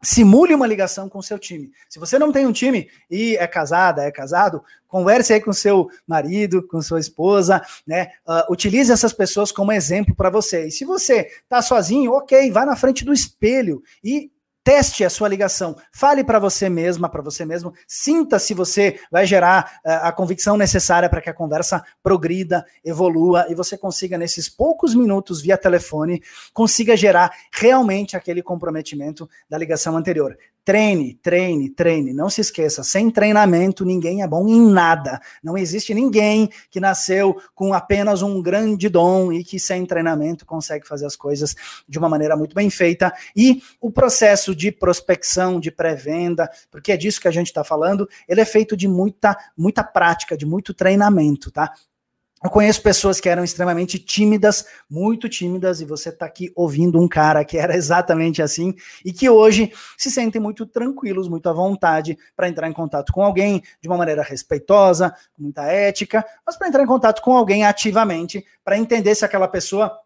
simule 0.02 0.54
uma 0.54 0.66
ligação 0.66 1.09
com 1.09 1.23
seu 1.23 1.38
time. 1.38 1.71
Se 1.88 1.99
você 1.99 2.18
não 2.18 2.32
tem 2.32 2.44
um 2.47 2.52
time 2.52 2.88
e 3.11 3.37
é 3.37 3.47
casada, 3.47 4.02
é 4.02 4.11
casado, 4.11 4.62
converse 4.88 5.32
aí 5.32 5.40
com 5.40 5.52
seu 5.52 5.88
marido, 6.06 6.66
com 6.66 6.82
sua 6.82 6.99
esposa, 6.99 7.62
né? 7.87 8.09
Uh, 8.26 8.52
utilize 8.52 8.90
essas 8.90 9.12
pessoas 9.12 9.52
como 9.52 9.73
exemplo 9.73 10.14
para 10.14 10.28
você. 10.28 10.66
E 10.66 10.71
se 10.71 10.85
você 10.85 11.30
tá 11.49 11.62
sozinho, 11.62 12.12
ok, 12.12 12.50
vá 12.50 12.66
na 12.66 12.75
frente 12.75 13.04
do 13.04 13.12
espelho 13.12 13.82
e 14.02 14.30
Teste 14.64 15.04
a 15.04 15.11
sua 15.11 15.28
ligação. 15.28 15.76
Fale 15.92 16.23
para 16.23 16.38
você 16.38 16.69
mesma, 16.69 17.09
para 17.09 17.21
você 17.21 17.45
mesmo. 17.45 17.75
Sinta 17.87 18.38
se 18.38 18.54
você 18.54 19.00
vai 19.11 19.26
gerar 19.26 19.81
uh, 19.85 20.07
a 20.07 20.12
convicção 20.12 20.57
necessária 20.57 21.09
para 21.09 21.21
que 21.21 21.28
a 21.28 21.35
conversa 21.35 21.85
progrida, 22.00 22.64
evolua 22.85 23.47
e 23.49 23.54
você 23.57 23.76
consiga, 23.76 24.16
nesses 24.16 24.49
poucos 24.49 24.95
minutos 24.95 25.42
via 25.42 25.59
telefone, 25.59 26.23
consiga 26.52 26.97
gerar 26.97 27.33
realmente 27.52 28.16
aquele 28.16 28.40
comprometimento 28.40 29.28
da 29.50 29.59
ligação 29.59 29.97
anterior. 29.97 30.37
Treine, 30.64 31.14
treine, 31.14 31.71
treine. 31.71 32.12
Não 32.12 32.31
se 32.31 32.40
esqueça, 32.40 32.85
sem 32.85 33.11
treinamento 33.11 33.85
ninguém 33.85 34.23
é 34.23 34.28
bom 34.28 34.47
em 34.47 34.61
nada. 34.71 35.21
Não 35.42 35.59
existe 35.59 35.92
ninguém 35.92 36.49
que 36.71 36.78
nasceu 36.78 37.37
com 37.52 37.75
apenas 37.75 38.23
um 38.23 38.40
grande 38.40 38.88
dom 38.88 39.33
e 39.33 39.42
que 39.42 39.59
sem 39.59 39.85
treinamento 39.85 40.47
consegue 40.47 40.87
fazer 40.87 41.04
as 41.04 41.16
coisas 41.16 41.57
de 41.88 41.99
uma 41.99 42.09
maneira 42.09 42.37
muito 42.37 42.54
bem 42.54 42.71
feita. 42.71 43.12
E 43.35 43.61
o 43.81 43.90
processo 43.90 44.54
de 44.54 44.71
prospecção, 44.71 45.59
de 45.59 45.73
pré-venda, 45.73 46.49
porque 46.71 46.92
é 46.92 46.97
disso 46.97 47.21
que 47.21 47.28
a 47.28 47.33
gente 47.33 47.49
está 47.49 47.64
falando, 47.64 48.09
ele 48.28 48.40
é 48.40 48.45
feito 48.45 48.76
de 48.76 48.87
muita, 48.87 49.37
muita 49.57 49.83
prática, 49.83 50.37
de 50.37 50.47
muito 50.47 50.73
treinamento, 50.73 51.50
tá? 51.50 51.73
Eu 52.45 52.51
conheço 52.51 52.83
pessoas 52.83 53.21
que 53.21 53.29
eram 53.29 53.45
extremamente 53.45 54.01
tímidas, 54.01 54.67
muito 54.91 55.29
tímidas, 55.29 55.81
e 55.81 55.85
você 55.85 56.09
está 56.09 56.27
aqui 56.27 56.51
ouvindo 56.57 57.01
um 57.01 57.07
cara 57.07 57.45
que 57.45 57.57
era 57.57 57.77
exatamente 57.77 58.43
assim, 58.43 58.75
e 59.05 59.13
que 59.13 59.31
hoje 59.31 59.73
se 59.97 60.11
sentem 60.11 60.43
muito 60.43 60.67
tranquilos, 60.67 61.29
muito 61.29 61.49
à 61.49 61.53
vontade 61.53 62.19
para 62.35 62.49
entrar 62.49 62.69
em 62.69 62.73
contato 62.73 63.13
com 63.13 63.23
alguém 63.23 63.63
de 63.81 63.89
uma 63.89 63.97
maneira 63.97 64.23
respeitosa, 64.25 65.15
com 65.33 65.45
muita 65.45 65.63
ética, 65.67 66.25
mas 66.45 66.57
para 66.57 66.67
entrar 66.67 66.83
em 66.83 66.87
contato 66.87 67.23
com 67.23 67.37
alguém 67.37 67.65
ativamente, 67.65 68.45
para 68.65 68.77
entender 68.77 69.15
se 69.15 69.25
aquela 69.25 69.47
pessoa 69.47 69.97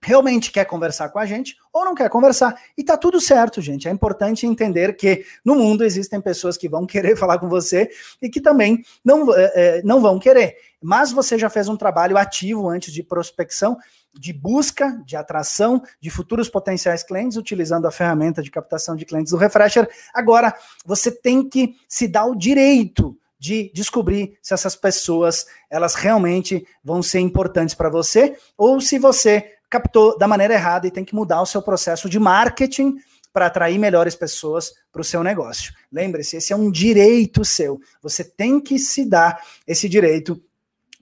realmente 0.00 0.50
quer 0.50 0.64
conversar 0.64 1.08
com 1.08 1.18
a 1.18 1.26
gente 1.26 1.56
ou 1.72 1.84
não 1.84 1.94
quer 1.94 2.08
conversar. 2.08 2.60
E 2.76 2.84
tá 2.84 2.96
tudo 2.96 3.20
certo, 3.20 3.60
gente. 3.60 3.88
É 3.88 3.90
importante 3.90 4.46
entender 4.46 4.96
que 4.96 5.24
no 5.44 5.54
mundo 5.54 5.84
existem 5.84 6.20
pessoas 6.20 6.56
que 6.56 6.68
vão 6.68 6.86
querer 6.86 7.16
falar 7.16 7.38
com 7.38 7.48
você 7.48 7.90
e 8.22 8.28
que 8.28 8.40
também 8.40 8.84
não, 9.04 9.34
é, 9.34 9.52
é, 9.54 9.82
não 9.82 10.00
vão 10.00 10.18
querer. 10.18 10.56
Mas 10.80 11.10
você 11.10 11.36
já 11.36 11.50
fez 11.50 11.68
um 11.68 11.76
trabalho 11.76 12.16
ativo 12.16 12.68
antes 12.68 12.92
de 12.92 13.02
prospecção, 13.02 13.76
de 14.14 14.32
busca, 14.32 15.02
de 15.04 15.16
atração 15.16 15.82
de 16.00 16.10
futuros 16.10 16.48
potenciais 16.48 17.02
clientes, 17.02 17.36
utilizando 17.36 17.86
a 17.86 17.90
ferramenta 17.90 18.42
de 18.42 18.50
captação 18.50 18.94
de 18.94 19.04
clientes 19.04 19.32
do 19.32 19.38
Refresher. 19.38 19.88
Agora, 20.14 20.54
você 20.86 21.10
tem 21.10 21.48
que 21.48 21.74
se 21.88 22.06
dar 22.06 22.26
o 22.26 22.36
direito 22.36 23.16
de 23.38 23.70
descobrir 23.72 24.36
se 24.42 24.52
essas 24.52 24.74
pessoas 24.74 25.46
elas 25.70 25.94
realmente 25.94 26.66
vão 26.82 27.02
ser 27.02 27.20
importantes 27.20 27.74
para 27.74 27.88
você 27.88 28.36
ou 28.56 28.80
se 28.80 28.98
você 28.98 29.57
captou 29.68 30.16
da 30.18 30.26
maneira 30.26 30.54
errada 30.54 30.86
e 30.86 30.90
tem 30.90 31.04
que 31.04 31.14
mudar 31.14 31.42
o 31.42 31.46
seu 31.46 31.62
processo 31.62 32.08
de 32.08 32.18
marketing 32.18 32.96
para 33.32 33.46
atrair 33.46 33.78
melhores 33.78 34.14
pessoas 34.14 34.72
para 34.90 35.00
o 35.00 35.04
seu 35.04 35.22
negócio. 35.22 35.72
Lembre-se, 35.92 36.36
esse 36.36 36.52
é 36.52 36.56
um 36.56 36.70
direito 36.70 37.44
seu. 37.44 37.78
Você 38.02 38.24
tem 38.24 38.60
que 38.60 38.78
se 38.78 39.04
dar 39.04 39.42
esse 39.66 39.88
direito 39.88 40.42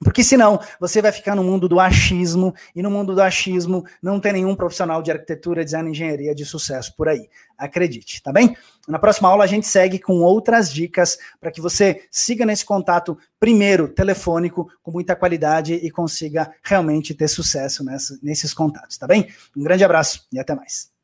porque 0.03 0.23
senão 0.23 0.61
você 0.79 1.01
vai 1.01 1.11
ficar 1.11 1.35
no 1.35 1.43
mundo 1.43 1.69
do 1.69 1.81
achismo, 1.81 2.55
e 2.75 2.83
no 2.83 2.91
mundo 2.91 3.15
do 3.15 3.23
achismo 3.23 3.85
não 4.03 4.21
tem 4.21 4.33
nenhum 4.33 4.55
profissional 4.55 5.03
de 5.03 5.11
arquitetura, 5.11 5.65
design 5.65 5.89
e 5.89 5.93
engenharia 5.93 6.35
de 6.35 6.45
sucesso 6.45 6.95
por 6.97 7.09
aí. 7.09 7.29
Acredite, 7.57 8.23
tá 8.23 8.33
bem? 8.33 8.57
Na 8.87 8.99
próxima 8.99 9.29
aula 9.29 9.45
a 9.45 9.47
gente 9.47 9.67
segue 9.67 9.99
com 9.99 10.21
outras 10.23 10.73
dicas 10.73 11.19
para 11.41 11.51
que 11.51 11.61
você 11.61 12.07
siga 12.11 12.45
nesse 12.45 12.65
contato, 12.65 13.17
primeiro 13.41 13.89
telefônico, 13.89 14.69
com 14.83 14.91
muita 14.91 15.17
qualidade 15.17 15.75
e 15.75 15.91
consiga 15.91 16.53
realmente 16.63 17.15
ter 17.15 17.29
sucesso 17.29 17.85
nessa, 17.85 18.19
nesses 18.23 18.53
contatos, 18.53 18.99
tá 18.99 19.07
bem? 19.07 19.29
Um 19.57 19.63
grande 19.63 19.85
abraço 19.85 20.27
e 20.33 20.39
até 20.39 20.55
mais. 20.55 20.96